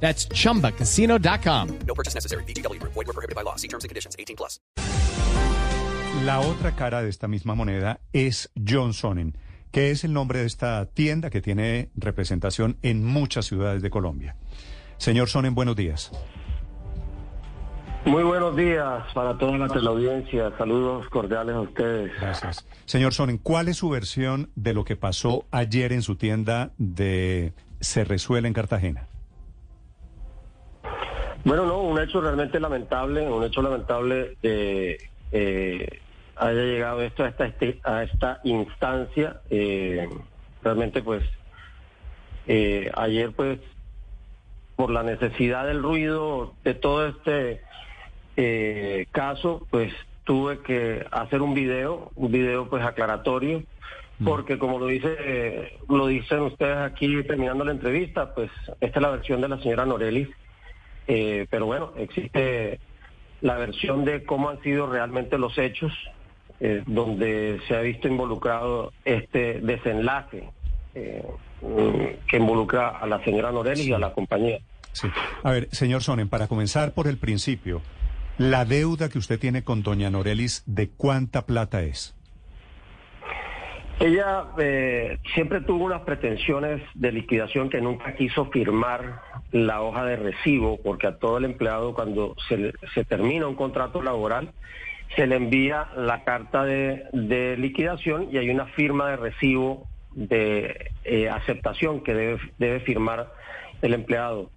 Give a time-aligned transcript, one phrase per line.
[0.00, 1.78] That's chumbacasino.com.
[1.86, 2.44] No purchase necessary.
[2.44, 2.80] BGW.
[2.82, 3.56] Void were prohibited by law.
[3.56, 4.14] See terms and conditions.
[4.18, 4.60] 18 plus.
[6.24, 9.36] La otra cara de esta misma moneda es John Sonnen,
[9.70, 14.34] que es el nombre de esta tienda que tiene representación en muchas ciudades de Colombia.
[14.96, 16.10] Señor Sonnen, buenos días.
[18.06, 20.52] Muy buenos días para toda la teleaudiencia.
[20.56, 22.12] Saludos cordiales a ustedes.
[22.18, 22.64] Gracias.
[22.86, 27.52] Señor Sonnen, ¿cuál es su versión de lo que pasó ayer en su tienda de
[27.80, 29.08] Cerrezuela en Cartagena?
[31.46, 34.98] Bueno, no, un hecho realmente lamentable, un hecho lamentable que
[35.30, 36.00] eh,
[36.34, 39.42] haya llegado esto a esta, este, a esta instancia.
[39.48, 40.08] Eh,
[40.64, 41.22] realmente, pues,
[42.48, 43.60] eh, ayer, pues,
[44.74, 47.60] por la necesidad del ruido de todo este
[48.36, 49.92] eh, caso, pues,
[50.24, 53.62] tuve que hacer un video, un video, pues, aclaratorio,
[54.24, 58.50] porque como lo dice, lo dicen ustedes aquí terminando la entrevista, pues,
[58.80, 60.28] esta es la versión de la señora Norelis.
[61.06, 62.80] Eh, pero bueno, existe
[63.40, 65.92] la versión de cómo han sido realmente los hechos,
[66.60, 70.48] eh, donde se ha visto involucrado este desenlace
[70.94, 71.22] eh,
[72.26, 74.58] que involucra a la señora Norelli y a la compañía.
[74.92, 75.08] Sí.
[75.42, 77.82] A ver, señor Sonnen, para comenzar por el principio,
[78.38, 82.15] la deuda que usted tiene con doña Norelis, ¿de cuánta plata es?
[83.98, 89.22] Ella eh, siempre tuvo unas pretensiones de liquidación que nunca quiso firmar
[89.52, 94.52] la hoja de recibo, porque a todo el empleado cuando se, termina un contrato laboral,
[95.14, 100.90] se le envía la carta de, de liquidación y hay una firma de recibo de
[101.04, 103.32] eh, aceptación que debe, debe firmar
[103.80, 104.50] el empleado.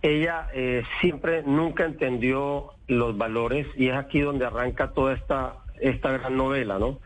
[0.00, 6.10] Ella eh, siempre nunca entendió los valores y es aquí donde arranca toda esta, esta
[6.10, 6.98] gran novela, ¿no?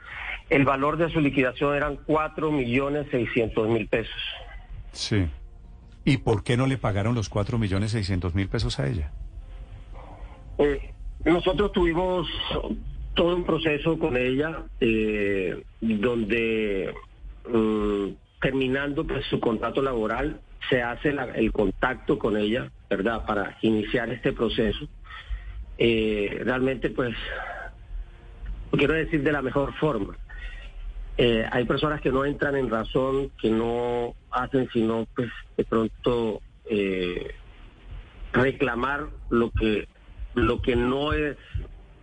[0.51, 4.15] El valor de su liquidación eran cuatro millones seiscientos mil pesos.
[4.93, 5.27] Sí.
[6.05, 9.11] ¿Y por qué no le pagaron los cuatro millones seiscientos mil pesos a ella?
[10.59, 10.93] Eh,
[11.25, 12.29] nosotros tuvimos
[13.15, 16.95] todo un proceso con ella eh, donde
[17.53, 18.07] mm,
[18.41, 20.41] terminando pues, su contrato laboral
[20.71, 23.25] se hace la- el contacto con ella, ¿verdad?
[23.27, 24.87] Para iniciar este proceso.
[25.79, 27.15] Eh, realmente pues
[28.71, 30.17] lo quiero decir de la mejor forma.
[31.19, 36.43] Eh, hay personas que no entran en razón, que no hacen sino pues de pronto
[36.69, 37.35] eh,
[38.33, 39.89] reclamar lo que
[40.35, 41.39] lo que no es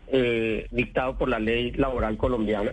[0.07, 2.72] eh, dictado por la ley laboral colombiana,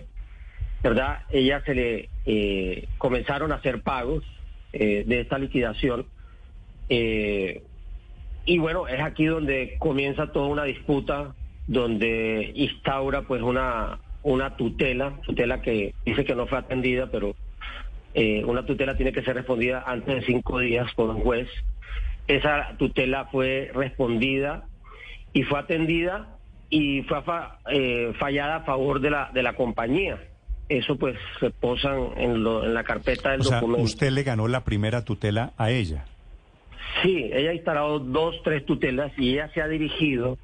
[0.81, 1.19] ¿verdad?
[1.29, 4.23] Ella se le comenzaron a hacer pagos
[4.73, 6.07] de esta liquidación
[6.89, 11.35] y bueno, es aquí donde comienza toda una disputa,
[11.67, 17.35] donde instaura pues una, una tutela, tutela que dice que no fue atendida, pero
[18.13, 21.49] eh, una tutela tiene que ser respondida antes de cinco días por un juez.
[22.27, 24.63] Esa tutela fue respondida
[25.33, 26.37] y fue atendida
[26.69, 30.19] y fue fa- eh, fallada a favor de la, de la compañía.
[30.69, 33.83] Eso pues se posan en, lo- en la carpeta del O sea, documento.
[33.83, 36.05] usted le ganó la primera tutela a ella.
[37.01, 40.37] Sí, ella ha instalado dos, tres tutelas y ella se ha dirigido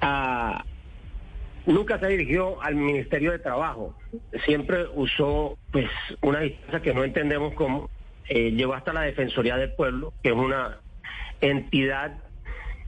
[0.00, 0.64] a...
[1.66, 3.94] Nunca se dirigió al Ministerio de Trabajo.
[4.44, 5.88] Siempre usó pues
[6.20, 7.88] una distancia que no entendemos cómo.
[8.28, 10.78] Eh, llegó hasta la Defensoría del Pueblo, que es una
[11.40, 12.18] entidad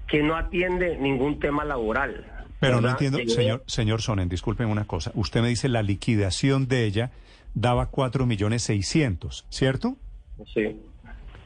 [0.08, 2.24] que no atiende ningún tema laboral.
[2.60, 5.12] Pero no entiendo, señor, señor Sonnen, disculpen una cosa.
[5.14, 7.10] Usted me dice la liquidación de ella
[7.54, 9.96] daba cuatro millones seiscientos, ¿cierto?
[10.52, 10.80] Sí.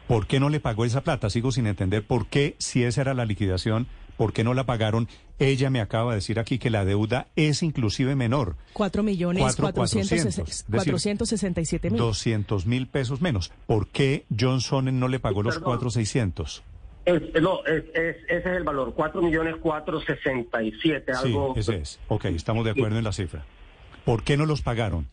[0.07, 1.29] ¿Por qué no le pagó esa plata?
[1.29, 3.87] Sigo sin entender por qué, si esa era la liquidación,
[4.19, 5.09] por qué no la pagaron.
[5.39, 8.57] Ella me acaba de decir aquí que la deuda es inclusive menor.
[8.75, 11.99] 4 millones Cuatro 460 cuatrocientos, es decir, 467 mil.
[11.99, 13.51] 200 mil pesos menos.
[13.67, 15.71] ¿Por qué John Sonnen no le pagó los Perdón.
[15.71, 16.63] cuatro seiscientos?
[17.07, 21.29] Es- no, es- es- ese es el valor, cuatro millones cuatro sesenta y siete, Sí,
[21.29, 21.55] algo...
[21.57, 21.99] ese es.
[22.09, 23.45] Ok, estamos de acuerdo en la cifra.
[24.05, 25.07] ¿Por qué no los pagaron?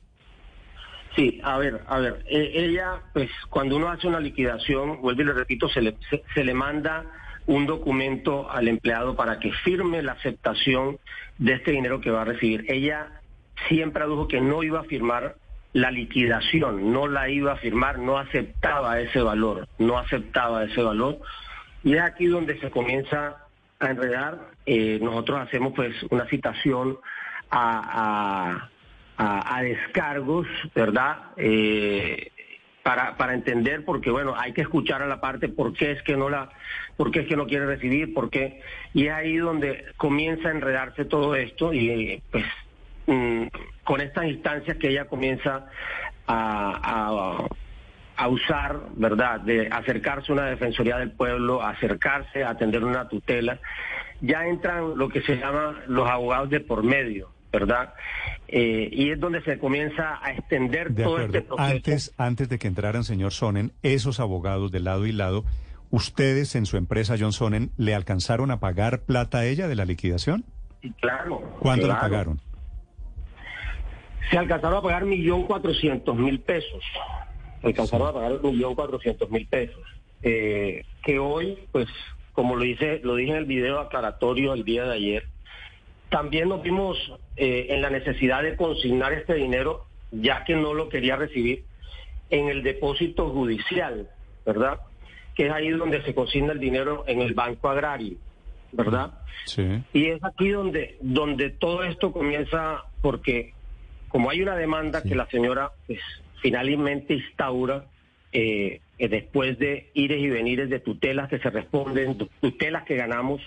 [1.16, 5.26] Sí, a ver, a ver, eh, ella, pues cuando uno hace una liquidación, vuelvo y
[5.26, 7.06] le repito, se le, se, se le manda
[7.48, 10.98] un documento al empleado para que firme la aceptación
[11.38, 12.66] de este dinero que va a recibir.
[12.68, 13.22] Ella
[13.68, 15.36] siempre adujo que no iba a firmar
[15.74, 21.20] la liquidación, no la iba a firmar, no aceptaba ese valor, no aceptaba ese valor.
[21.84, 23.38] Y es aquí donde se comienza
[23.80, 26.98] a enredar, eh, nosotros hacemos pues una citación
[27.52, 28.70] a,
[29.18, 31.18] a, descargos, ¿verdad?
[31.38, 32.32] Eh,
[32.86, 36.16] para, para entender, porque bueno, hay que escuchar a la parte por qué es que
[36.16, 36.50] no la,
[36.96, 38.62] por qué es que no quiere recibir, por qué,
[38.94, 42.46] y es ahí donde comienza a enredarse todo esto y pues
[43.08, 43.48] mm,
[43.84, 45.66] con estas instancias que ella comienza
[46.28, 49.40] a, a, a usar, ¿verdad?
[49.40, 53.58] De acercarse a una defensoría del pueblo, acercarse a atender una tutela,
[54.22, 57.94] ya entran lo que se llama los abogados de por medio, ¿verdad?
[58.48, 61.38] Eh, y es donde se comienza a extender De todo acuerdo.
[61.38, 61.72] este proceso.
[61.72, 65.46] Antes, antes de que entraran, señor Sonnen, esos abogados de lado y lado,
[65.90, 69.86] ¿ustedes en su empresa John Sonnen le alcanzaron a pagar plata a ella de la
[69.86, 70.44] liquidación?
[70.82, 71.40] Sí, Claro.
[71.60, 72.02] ¿Cuánto claro.
[72.02, 72.42] pagaron?
[74.30, 76.84] Se alcanzaron a pagar millón cuatrocientos mil pesos.
[77.62, 79.82] Se alcanzaron a pagar millón cuatrocientos mil pesos.
[80.24, 81.88] Eh, que hoy, pues,
[82.34, 85.28] como lo dice, lo dije en el video aclaratorio el día de ayer,
[86.10, 86.98] también nos vimos
[87.36, 91.64] eh, en la necesidad de consignar este dinero, ya que no lo quería recibir,
[92.30, 94.10] en el depósito judicial,
[94.46, 94.80] ¿verdad?
[95.36, 98.18] Que es ahí donde se consigna el dinero en el Banco Agrario,
[98.72, 99.12] ¿verdad?
[99.46, 99.64] Sí.
[99.94, 103.54] Y es aquí donde, donde todo esto comienza, porque
[104.08, 106.00] como hay una demanda que la señora pues,
[106.42, 107.86] finalmente instaura,
[108.32, 112.96] eh, eh, después de ires y venires de tutelas que se responden, tu- tutelas que
[112.96, 113.42] ganamos,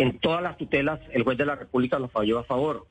[0.00, 2.86] en todas las tutelas el juez de la República nos falló a favor,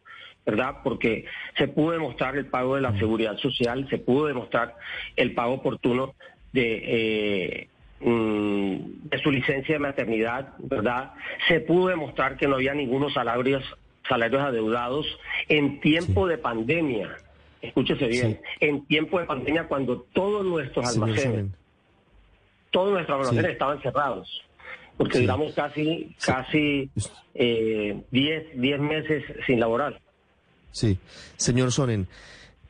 [0.46, 0.76] ¿verdad?
[0.84, 1.26] Porque
[1.58, 4.76] se pudo demostrar el pago de la seguridad social, se pudo demostrar
[5.16, 6.14] el pago oportuno
[6.54, 6.82] de...
[6.86, 7.68] eh,
[8.02, 11.14] mm, de su licencia de maternidad, ¿verdad?
[11.48, 13.64] Se pudo demostrar que no había ningunos salarios,
[14.08, 15.08] salarios adeudados
[15.48, 17.18] en tiempo de pandemia.
[17.60, 21.48] Escúchese bien, en tiempo de pandemia cuando todos nuestros almacenes,
[22.70, 24.44] todos nuestros almacenes estaban cerrados,
[25.00, 25.22] porque Sí.
[25.22, 26.92] duramos casi, casi
[27.34, 30.00] eh, 10 10 meses sin laborar.
[30.72, 31.00] Sí.
[31.38, 32.08] Señor Sonen,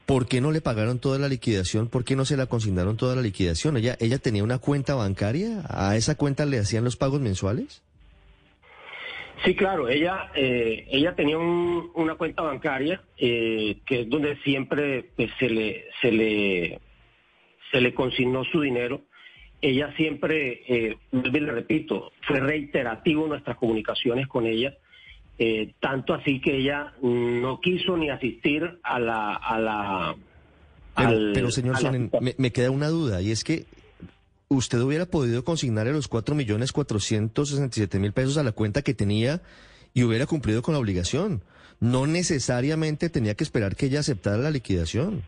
[0.06, 1.90] ¿por qué no le pagaron toda la liquidación?
[1.90, 3.76] ¿Por qué no se la consignaron toda la liquidación?
[3.78, 5.64] ¿Ella, ella tenía una cuenta bancaria?
[5.68, 7.82] ¿A esa cuenta le hacían los pagos mensuales?
[9.44, 15.12] Sí, claro, ella eh, ella tenía un- una cuenta bancaria eh, que es donde siempre
[15.16, 16.80] pues, se le se le
[17.72, 19.02] se le consignó su dinero.
[19.62, 24.74] Ella siempre, eh, le repito, fue reiterativo nuestras comunicaciones con ella,
[25.38, 30.16] eh, tanto así que ella no quiso ni asistir a la a la
[30.96, 33.66] Pero, al- pero, señor a Sonen, me, me queda una duda y es que
[34.48, 38.52] usted hubiera podido consignarle los cuatro millones cuatrocientos sesenta y siete mil pesos a la
[38.54, 39.42] cuenta que tenía
[39.94, 41.44] y hubiera cumplido con la obligación.
[41.82, 45.24] No necesariamente tenía que esperar que ella aceptara la liquidación.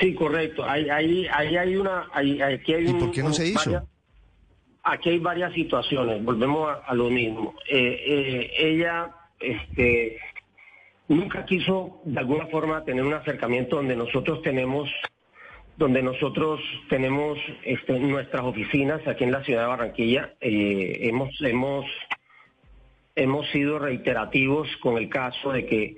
[0.00, 0.64] Sí, correcto.
[0.64, 3.70] Ahí, ahí, ahí hay una, ahí- aquí hay ¿Y un- por qué no se hizo?
[3.70, 3.84] varias-
[4.84, 6.24] aquí hay varias situaciones.
[6.24, 7.54] Volvemos a, a lo mismo.
[7.68, 10.18] Eh, eh, ella, este,
[11.08, 14.88] nunca quiso de alguna forma tener un acercamiento donde nosotros tenemos,
[15.76, 20.34] donde nosotros tenemos este, nuestras oficinas aquí en la ciudad de Barranquilla.
[20.40, 21.84] Eh, hemos, hemos
[23.14, 25.96] hemos sido reiterativos con el caso de que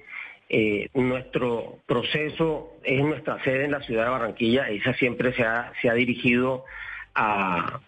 [0.56, 4.68] eh, nuestro proceso es nuestra sede en la ciudad de Barranquilla.
[4.68, 6.64] Esa siempre se ha, se ha dirigido
[7.12, 7.80] a,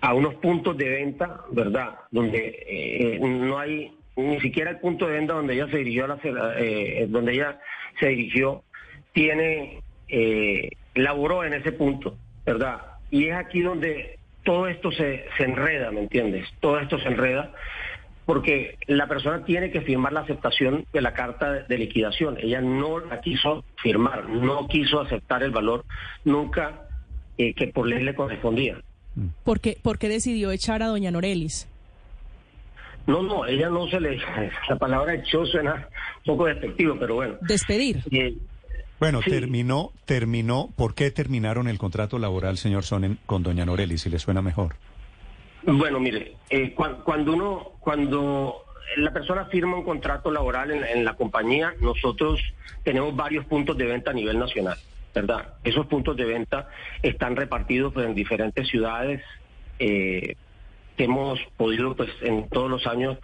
[0.00, 1.94] a unos puntos de venta, ¿verdad?
[2.10, 6.08] Donde eh, no hay ni siquiera el punto de venta donde ella se dirigió, a
[6.08, 6.18] la,
[6.58, 7.60] eh, donde ella
[8.00, 8.64] se dirigió,
[9.12, 12.80] tiene, eh, en ese punto, ¿verdad?
[13.12, 16.48] Y es aquí donde todo esto se, se enreda, ¿me entiendes?
[16.58, 17.52] Todo esto se enreda
[18.28, 22.36] porque la persona tiene que firmar la aceptación de la carta de, liquidación.
[22.38, 25.86] Ella no la quiso firmar, no quiso aceptar el valor
[26.26, 26.82] nunca
[27.38, 28.82] eh, que por ley le correspondía.
[29.44, 31.68] ¿Por qué, por qué decidió echar a doña Norelis?
[33.06, 34.18] No, no, ella no se le...
[34.68, 37.36] La palabra echó suena un poco despectivo, pero bueno.
[37.40, 38.02] Despedir.
[38.10, 38.36] Eh,
[39.00, 39.30] Bueno, Sí.
[39.30, 40.68] terminó, terminó.
[40.76, 44.74] ¿Por qué terminaron el contrato laboral, señor Sonnen, con doña Noreli, si le suena mejor?
[45.70, 48.64] Bueno, mire, eh, cuan- cuando uno, cuando
[48.96, 52.40] la persona firma un contrato laboral en, en la compañía, nosotros
[52.84, 54.78] tenemos varios puntos de venta a nivel nacional,
[55.14, 55.56] ¿verdad?
[55.62, 56.70] Esos puntos de venta
[57.02, 59.22] están repartidos pues, en diferentes ciudades
[59.78, 60.36] eh,
[60.96, 63.18] hemos podido, pues, en todos los años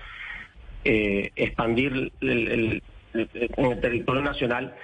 [0.84, 2.82] eh, expandir en
[3.14, 4.74] el territorio nacional.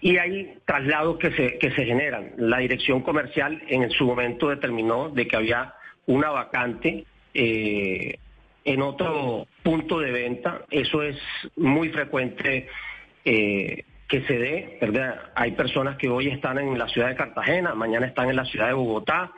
[0.00, 2.32] Y hay traslados que se, que se generan.
[2.36, 5.74] La dirección comercial en su momento determinó de que había
[6.12, 7.04] una vacante
[7.34, 8.18] eh,
[8.64, 10.62] en otro punto de venta.
[10.70, 11.16] Eso es
[11.56, 12.68] muy frecuente
[13.24, 14.78] eh, que se dé.
[15.34, 18.68] Hay personas que hoy están en la ciudad de Cartagena, mañana están en la ciudad
[18.68, 19.32] de Bogotá,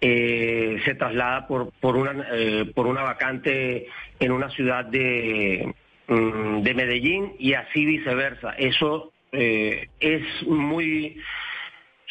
[0.00, 2.26] eh, se traslada por, por, una,
[2.74, 3.86] por una vacante
[4.18, 5.74] en una ciudad de,
[6.06, 8.52] mm, de Medellín y así viceversa.
[8.58, 11.16] Eso es muy,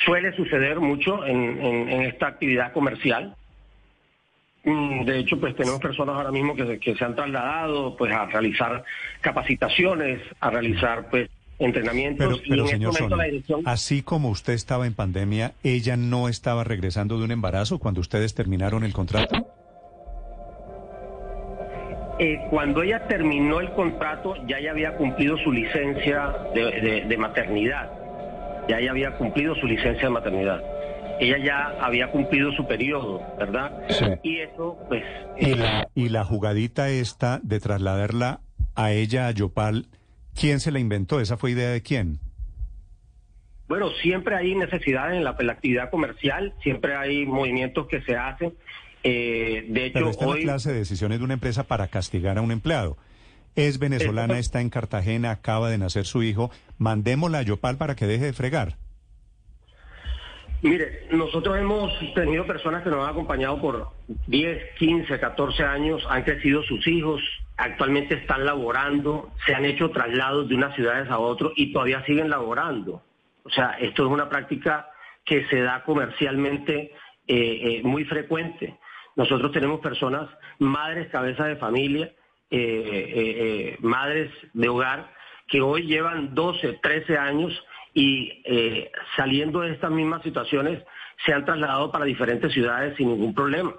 [0.05, 3.35] suele suceder mucho en esta actividad comercial.
[4.63, 8.11] Mm, De hecho, pues tenemos personas ahora mismo que, se- que se han trasladado pues
[8.13, 8.83] a realizar
[9.21, 14.29] capacitaciones, a realizar pues entrenamientos Pero, y en este señor momento la dirección así como
[14.29, 18.93] usted estaba en pandemia, ¿ella no estaba regresando de un embarazo cuando ustedes terminaron el
[18.93, 19.35] contrato?
[22.19, 27.17] Eh, cuando ella terminó el contrato, ya ella había cumplido su licencia de, de- de
[27.17, 27.89] maternidad.
[28.67, 30.61] Ya ella había cumplido su licencia de maternidad.
[31.19, 33.83] Ella ya había cumplido su periodo, ¿verdad?
[33.89, 34.05] Sí.
[34.23, 35.03] Y eso, pues...
[35.37, 38.41] Y la, y la jugadita esta de trasladarla
[38.75, 39.87] a ella a Yopal,
[40.33, 41.19] ¿quién se la inventó?
[41.19, 42.19] ¿Esa fue idea de quién?
[43.67, 48.15] Bueno, siempre hay necesidades en la, en la actividad comercial, siempre hay movimientos que se
[48.15, 48.53] hacen.
[49.03, 50.39] Eh, de hecho, Pero esta es hoy...
[50.39, 52.97] la clase de decisiones de una empresa para castigar a un empleado.
[53.55, 56.49] Es venezolana, está en Cartagena, acaba de nacer su hijo.
[56.77, 58.77] Mandémosla a Yopal para que deje de fregar.
[60.61, 63.87] Mire, nosotros hemos tenido personas que nos han acompañado por
[64.27, 67.21] 10, 15, 14 años, han crecido sus hijos,
[67.55, 72.29] actualmente están laborando, se han hecho traslados de unas ciudades a otras y todavía siguen
[72.29, 73.01] laborando.
[73.43, 74.89] O sea, esto es una práctica
[75.23, 76.91] que se da comercialmente eh,
[77.27, 78.77] eh, muy frecuente.
[79.15, 82.11] Nosotros tenemos personas, madres, cabezas de familia,
[82.51, 85.13] eh, madres de hogar,
[85.47, 87.63] que hoy llevan 12, 13 años
[87.93, 90.83] y eh, saliendo de estas mismas situaciones
[91.25, 93.73] se han trasladado para diferentes ciudades sin ningún problema.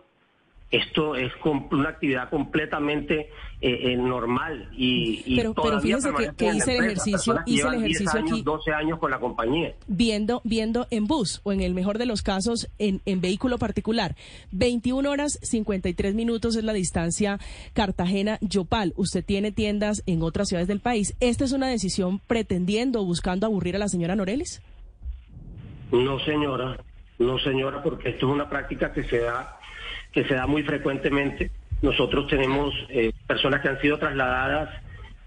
[0.71, 3.29] Esto es una actividad completamente
[3.61, 7.73] eh, eh, normal y, y Pero- pero fíjese que- hice el ejercicio- que hice el
[7.73, 8.43] llevan 10 ejercicio años, aquí.
[8.43, 9.75] 12 años con la compañía.
[9.89, 14.15] viendo, viendo en bus o en el mejor de los casos en, en vehículo particular.
[14.53, 17.39] 21 horas 53 minutos es la distancia
[17.75, 18.93] Cartagena-Yopal.
[18.97, 21.17] Usted tiene tiendas en otras ciudades del país.
[21.21, 24.63] ¿Esta es una decisión pretendiendo o buscando aburrir a la señora Norelis?
[25.93, 26.79] No, señora,
[27.19, 29.59] no, señora, porque esto es una práctica que se da,
[30.13, 31.51] que se da muy frecuentemente.
[31.83, 34.71] Nosotros tenemos eh, personas que han sido trasladadas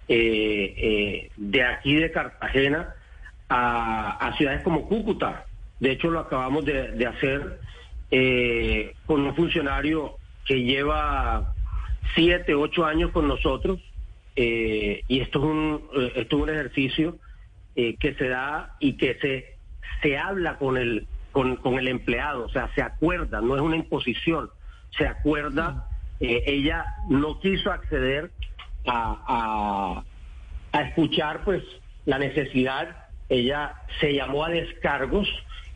[0.07, 2.95] eh, eh, de aquí de Cartagena
[3.49, 5.45] a, ciudades como Cúcuta.
[5.79, 7.59] De hecho, lo acabamos de, de hacer
[9.07, 11.55] con un funcionario que lleva
[12.13, 13.79] siete, ocho años con nosotros.
[14.35, 15.81] y esto es un,
[16.15, 17.17] esto es un ejercicio
[17.75, 19.55] que se da y que se,
[20.03, 23.75] se habla con el, con, con el empleado, o sea, se acuerda, no es una
[23.75, 24.49] imposición,
[24.97, 25.87] se acuerda,
[26.19, 28.31] eh, ella no quiso acceder
[28.85, 30.03] a,
[30.71, 31.63] a, a escuchar pues
[32.05, 35.27] la necesidad, ella se llamó a descargos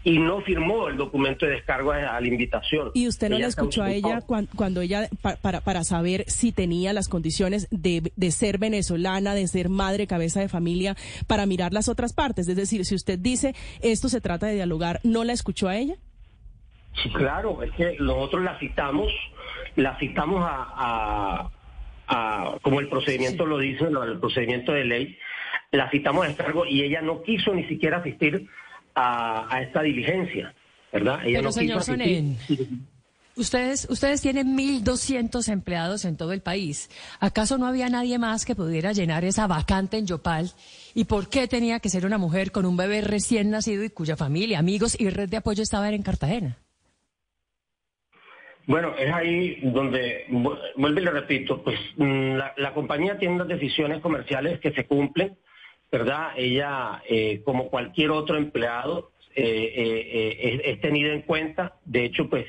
[0.04, 2.92] y no firmó el documento de descargo a, la invitación.
[2.94, 6.24] ¿Y usted no Ella se escuchó a ella cuan- cuando ella, pa- para, para saber
[6.28, 10.96] si tenía las condiciones de, de ser venezolana, de ser madre, cabeza de familia,
[11.26, 12.48] para mirar las otras partes?
[12.48, 15.96] Es decir, si usted dice esto se trata de dialogar, ¿no la escuchó a ella?
[17.04, 19.12] Sí, claro, es que nosotros la citamos,
[19.76, 21.52] la citamos a, a-
[22.08, 25.18] a- como el procedimiento lo dice, el procedimiento de ley,
[25.72, 28.48] la citamos a descargo y ella no quiso ni siquiera asistir
[28.96, 30.54] a, a esta diligencia,
[30.92, 31.20] ¿verdad?
[31.24, 32.36] Ella Pero, no señor quiso asistir.
[33.36, 36.90] Ustedes, ustedes tienen 1.200 empleados en todo el país.
[37.20, 40.50] ¿Acaso no había nadie más que pudiera llenar esa vacante en Yopal?
[40.96, 44.18] ¿Y por qué tenía que ser una mujer con un bebé recién nacido y cuya
[44.18, 46.58] familia, amigos y red de apoyo estaban en Cartagena?
[48.68, 53.48] Bueno, es ahí donde, vu- vuelvo y le repito, pues mm, la, compañía tiene unas
[53.48, 55.38] decisiones comerciales que se cumplen,
[55.92, 56.32] ¿verdad?
[56.36, 61.76] Ella, eh, como cualquier otro empleado, eh, eh, eh, es, es tenida en cuenta.
[61.86, 62.46] De hecho, pues,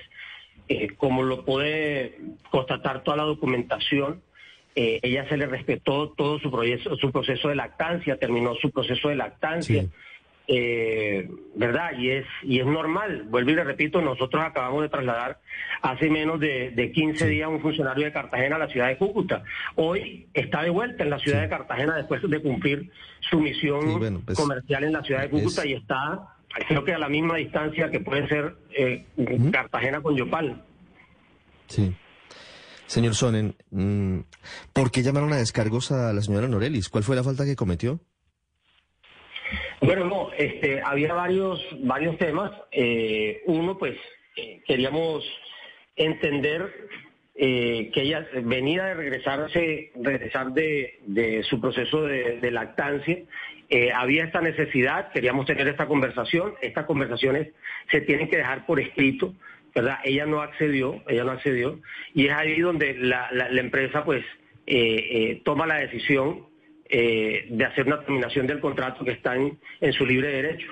[0.96, 2.18] como lo puede
[2.50, 4.20] constatar toda la documentación,
[4.74, 9.16] ella se le respetó todo su proceso, su proceso de lactancia, terminó su proceso de
[9.16, 9.86] lactancia.
[10.50, 11.90] Eh, ¿Verdad?
[11.98, 13.24] Y es, y es normal.
[13.28, 15.40] Vuelvo y le repito, nosotros acabamos de trasladar
[15.82, 19.42] hace menos de, de 15 días un funcionario de Cartagena a la ciudad de Cúcuta.
[19.74, 22.90] Hoy está de vuelta en la ciudad de Cartagena después de cumplir
[23.28, 26.20] su misión Sí, bueno, pues, comercial en la ciudad de Cúcuta es- y está,
[26.66, 29.04] creo que a la misma distancia que puede ser eh,
[29.52, 30.64] Cartagena con Yopal.
[31.66, 31.94] Sí.
[32.86, 34.20] Señor Sonen, mm,
[34.72, 36.88] ¿por qué llamaron a descargos a la señora Norelis?
[36.88, 38.00] ¿Cuál fue la falta que cometió?
[39.80, 42.50] Bueno, no, este, había varios, varios temas.
[42.72, 43.96] Eh, uno, pues,
[44.36, 45.24] eh, queríamos
[45.94, 46.88] entender
[47.36, 53.18] eh, que ella venía de regresarse, regresar de, su proceso de, lactancia.
[53.94, 56.54] Había esta necesidad, queríamos tener esta conversación.
[56.60, 57.48] Estas conversaciones
[57.90, 59.34] se tienen que dejar por escrito,
[59.74, 59.98] ¿verdad?
[60.04, 61.78] Ella no accedió, ella no accedió.
[62.14, 64.24] Y es ahí donde la, empresa, pues,
[65.44, 66.48] toma la decisión
[66.90, 69.58] eh, de hacer una terminación del contrato que está en,
[69.92, 70.66] su libre derecho.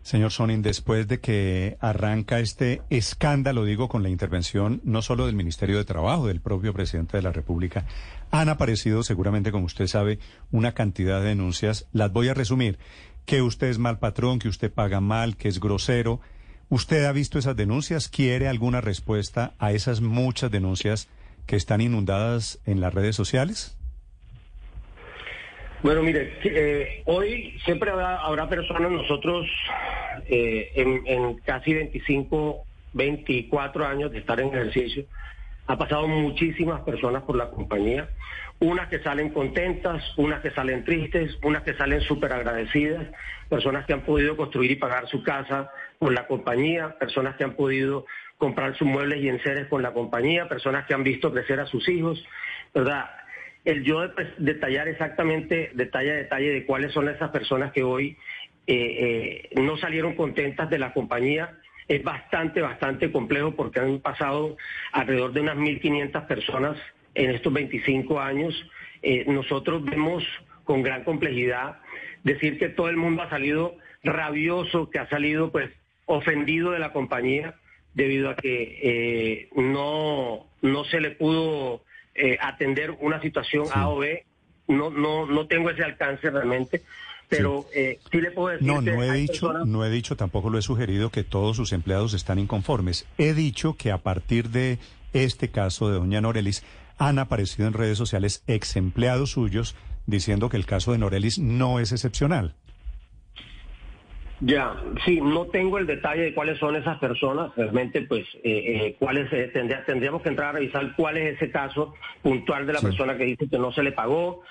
[0.00, 5.36] Señor Sonin, después de que arranca este escándalo, digo, con la intervención no solo del
[5.36, 7.86] Ministerio de Trabajo, del propio presidente de la República,
[8.30, 10.18] han aparecido seguramente, como usted sabe,
[10.50, 11.88] una cantidad de denuncias.
[11.92, 12.78] Las voy a resumir.
[13.26, 16.20] Que usted es mal patrón, que usted paga mal, que es grosero.
[16.68, 18.08] ¿Usted ha visto esas denuncias?
[18.08, 21.08] ¿Quiere alguna respuesta a esas muchas denuncias
[21.46, 23.76] que están inundadas en las redes sociales?
[25.82, 29.48] Bueno, mire, eh, hoy siempre habrá, habrá personas, nosotros
[30.28, 35.04] eh, en, casi 25, 24 años de estar en ejercicio,
[35.66, 38.08] ha pasado muchísimas personas por la compañía,
[38.60, 43.08] unas que salen contentas, unas que salen tristes, unas que salen súper agradecidas,
[43.48, 47.54] personas que han podido construir y pagar su casa con la compañía, personas que han
[47.54, 48.06] podido
[48.38, 51.88] comprar sus muebles y enseres con la compañía, personas que han visto crecer a sus
[51.88, 52.24] hijos,
[52.72, 53.10] ¿verdad?
[53.64, 58.16] El yo de- detallar exactamente, detalle a detalle de cuáles son esas personas que hoy
[58.66, 64.56] eh, eh, no salieron contentas de la compañía, es bastante, bastante complejo porque han pasado
[64.92, 66.76] alrededor de unas 1.500 personas
[67.14, 68.54] en estos 25 años.
[69.02, 70.24] Eh, nosotros vemos
[70.64, 71.78] con gran complejidad
[72.22, 75.70] decir que todo el mundo ha salido rabioso, que ha salido pues
[76.06, 77.54] ofendido de la compañía
[77.94, 81.82] debido a que no, no se le pudo
[82.14, 84.24] eh, atender una situación A o B.
[84.68, 86.82] No, no, no tengo ese alcance realmente,
[87.28, 90.50] pero eh, sí le puedo decir No, no he dicho, personas- no he dicho, tampoco
[90.50, 93.06] lo he sugerido que todos sus empleados están inconformes.
[93.18, 94.78] He dicho que a partir de
[95.12, 96.62] este caso de doña Norelis
[96.98, 99.74] han aparecido en redes sociales ex empleados suyos
[100.06, 102.54] diciendo que el caso de Norelis no es excepcional.
[104.44, 108.96] Ya, sí, no tengo el detalle de cuáles son esas personas, realmente pues eh, eh,
[108.98, 112.80] cuáles eh, tendría- tendríamos que entrar a revisar cuál es ese caso puntual de la
[112.80, 112.86] Sí.
[112.86, 114.42] persona que dice que no se le pagó.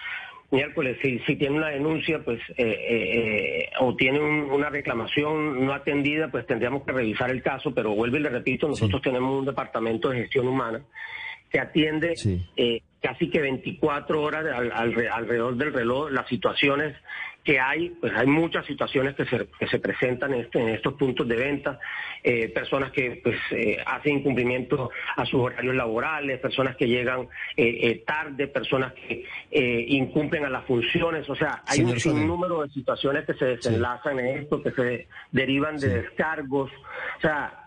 [0.49, 5.65] Miércoles, si, si tiene una denuncia pues eh, eh, eh, o tiene un- una reclamación
[5.65, 9.37] no atendida, pues tendríamos que revisar el caso, pero vuelvo y le repito, nosotros tenemos
[9.39, 10.81] un departamento de gestión humana
[11.49, 12.41] que atiende Sí.
[12.55, 16.95] eh, casi que 24 horas al- al- alrededor del reloj las situaciones
[17.43, 20.93] que hay, pues hay muchas situaciones que se, que se presentan en, este- en estos
[20.93, 21.79] puntos de venta,
[22.23, 27.21] eh, personas que pues eh, hacen incumplimiento a sus horarios laborales, personas que llegan
[27.57, 31.99] eh, eh, tarde, personas que eh, incumplen a las funciones, o sea, hay Señor un
[31.99, 35.93] sinnúmero de situaciones que se desenlazan en esto, que se derivan de Sí.
[35.95, 36.71] descargos,
[37.17, 37.65] o sea,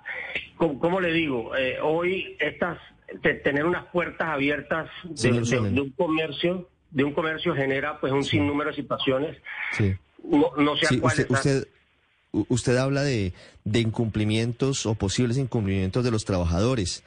[0.56, 1.50] ¿cómo, cómo le digo?
[1.82, 2.78] Hoy estas
[3.22, 5.30] te- tener unas puertas abiertas de
[5.80, 9.37] un comercio, de un comercio genera pues un sinnúmero de situaciones.
[9.76, 9.94] Sí.
[10.22, 11.68] No, no sé Sí, cuáles usted,
[12.33, 17.02] usted habla de, de incumplimientos o posibles incumplimientos de los trabajadores.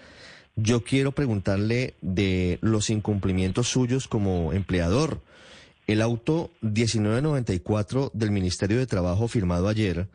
[0.55, 5.21] Yo quiero preguntarle de los incumplimientos suyos como empleador.
[5.87, 10.07] El auto 1994 del Ministerio de Trabajo firmado ayer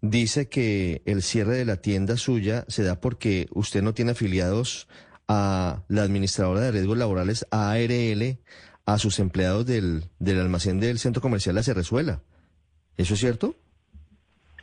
[0.00, 4.88] dice que el cierre de la tienda suya se da porque usted no tiene afiliados
[5.28, 8.38] a la administradora de riesgos laborales ARL,
[8.86, 12.20] a sus empleados del, del almacén del centro comercial La Cerrezuela.
[12.96, 13.56] ¿Eso es cierto?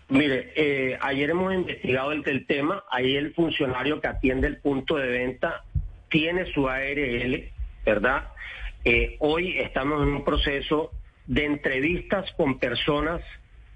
[0.10, 2.84] Mire, eh, ayer hemos investigado el, tema.
[2.90, 5.64] Ahí el funcionario que atiende el punto de venta
[6.10, 7.52] tiene su ARL,
[7.86, 8.30] ¿verdad?
[8.86, 10.92] Eh, hoy estamos en un proceso
[11.28, 13.22] de entrevistas con personas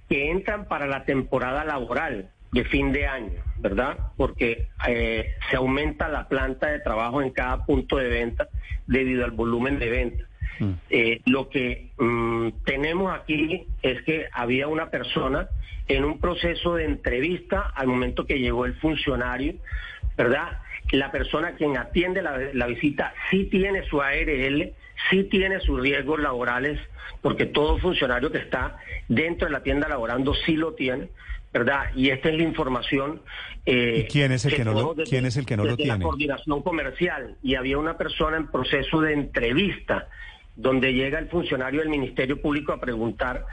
[0.09, 3.97] que entran para la temporada laboral de fin de año, ¿verdad?
[4.17, 8.47] Porque eh, se aumenta la planta de trabajo en cada punto de venta
[8.87, 10.23] debido al volumen de venta.
[10.89, 15.47] Eh, lo que mm, tenemos aquí es que había una persona
[15.87, 19.55] en un proceso de entrevista al momento que llegó el funcionario,
[20.17, 20.59] ¿verdad?
[20.91, 24.73] La persona quien atiende la, la visita sí tiene su ARL,
[25.09, 26.79] sí tiene sus riesgos laborales,
[27.21, 31.09] porque todo funcionario que está dentro de la tienda laborando sí lo tiene,
[31.51, 31.85] ¿verdad?
[31.95, 33.21] Y esta es la información.
[33.65, 35.75] eh, ¿Y quién es el que no lo- desde- quién es el que no lo
[35.75, 40.07] desde la coordinación comercial y había una persona en proceso de entrevista
[40.55, 43.45] donde llega el funcionario del Ministerio Público a preguntar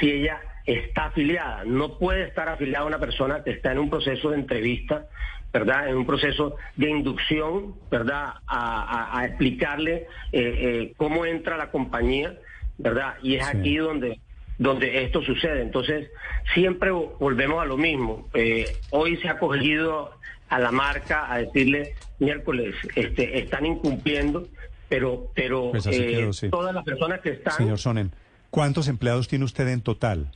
[0.00, 1.64] si ella está afiliada.
[1.64, 5.06] No puede estar afiliada una persona que está en un proceso de entrevista,
[5.52, 5.88] ¿verdad?
[5.88, 8.34] En un proceso de inducción, ¿verdad?
[8.46, 12.34] A, a- a explicarle eh, eh, cómo entra la compañía,
[12.76, 13.14] ¿verdad?
[13.22, 13.56] Y es Sí.
[13.58, 14.20] aquí donde
[14.60, 15.62] donde esto sucede.
[15.62, 16.10] Entonces,
[16.52, 18.28] siempre vo- volvemos a lo mismo.
[18.34, 20.10] Eh, hoy se ha cogido
[20.48, 24.48] a la marca a decirle, miércoles, este, están incumpliendo,
[24.88, 26.48] pero, pero Pues eh, quedó, sí.
[26.50, 27.54] todas las personas que están...
[27.54, 28.12] Señor Sonen,
[28.50, 30.30] ¿cuántos empleados tiene usted en total?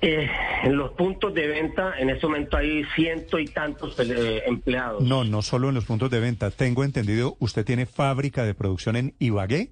[0.00, 0.28] Eh,
[0.64, 5.02] en los puntos de venta, en este momento hay ciento y tantos eh, empleados.
[5.02, 6.50] No, no solo en los puntos de venta.
[6.50, 9.70] Tengo entendido, usted tiene fábrica de producción en Ibagué.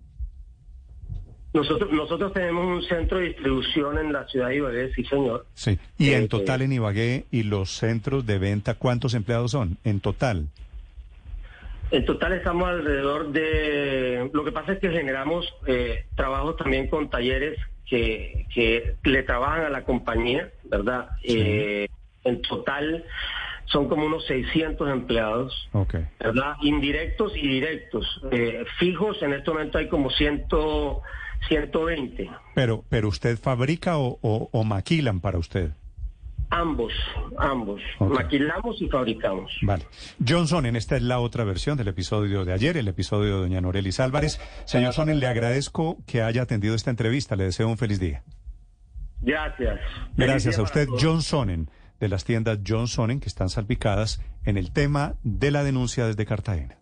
[1.52, 5.46] Nosotros, nosotros tenemos un centro de distribución en la ciudad de Ibagué, sí, señor.
[5.52, 5.78] Sí.
[5.98, 9.76] Y Eh, en total en Ibagué y los centros de venta, ¿cuántos empleados son?
[9.84, 10.48] En total.
[11.92, 14.30] En total estamos alrededor de...
[14.32, 19.64] Lo que pasa es que generamos eh, trabajos también con talleres que, que le trabajan
[19.66, 21.10] a la compañía, ¿verdad?
[21.22, 21.86] Eh,
[22.24, 23.04] en total
[23.66, 25.68] son como unos 600 empleados.
[26.18, 26.54] ¿verdad?
[26.62, 28.06] Indirectos y directos.
[28.30, 30.46] Eh, fijos, en este momento hay como 100,
[31.48, 32.30] 120.
[32.54, 35.72] Pero, pero usted fabrica o, o- o maquilan para usted.
[36.54, 36.92] Ambos,
[37.38, 37.80] ambos.
[37.98, 39.50] Maquilamos y fabricamos.
[39.62, 39.86] Vale.
[40.26, 43.62] John Sonnen, esta es la otra versión del episodio de ayer, el episodio de doña
[43.62, 44.38] Norelis Álvarez.
[44.66, 47.36] Señor Sonnen, le agradezco que haya atendido esta entrevista.
[47.36, 48.22] Le deseo un feliz día.
[49.22, 49.80] Gracias.
[50.14, 50.88] Gracias a usted.
[51.00, 55.64] John Sonnen, de las tiendas John Sonnen, que están salpicadas en el tema de la
[55.64, 56.81] denuncia desde Cartagena.